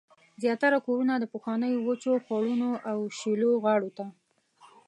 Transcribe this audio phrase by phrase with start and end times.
[0.41, 4.05] زیاتره کورونه د پخوانیو وچو خوړونو او شیلو غاړو ته